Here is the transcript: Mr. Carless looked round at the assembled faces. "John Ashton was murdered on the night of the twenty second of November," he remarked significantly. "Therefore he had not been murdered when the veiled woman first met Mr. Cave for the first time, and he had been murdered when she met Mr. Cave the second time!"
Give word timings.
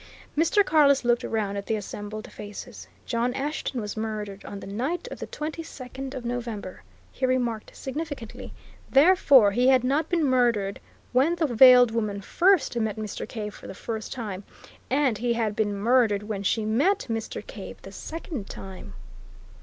Mr. 0.35 0.65
Carless 0.65 1.05
looked 1.05 1.21
round 1.23 1.59
at 1.59 1.67
the 1.67 1.75
assembled 1.75 2.31
faces. 2.31 2.87
"John 3.05 3.35
Ashton 3.35 3.79
was 3.81 3.95
murdered 3.95 4.43
on 4.45 4.59
the 4.59 4.65
night 4.65 5.07
of 5.11 5.19
the 5.19 5.27
twenty 5.27 5.61
second 5.61 6.15
of 6.15 6.25
November," 6.25 6.81
he 7.11 7.23
remarked 7.27 7.69
significantly. 7.75 8.51
"Therefore 8.89 9.51
he 9.51 9.67
had 9.67 9.83
not 9.83 10.09
been 10.09 10.23
murdered 10.25 10.79
when 11.13 11.35
the 11.35 11.45
veiled 11.45 11.91
woman 11.91 12.19
first 12.19 12.75
met 12.79 12.95
Mr. 12.97 13.29
Cave 13.29 13.53
for 13.53 13.67
the 13.67 13.75
first 13.75 14.11
time, 14.11 14.43
and 14.89 15.19
he 15.19 15.33
had 15.33 15.55
been 15.55 15.77
murdered 15.77 16.23
when 16.23 16.41
she 16.41 16.65
met 16.65 17.05
Mr. 17.07 17.45
Cave 17.45 17.77
the 17.83 17.91
second 17.91 18.49
time!" 18.49 18.95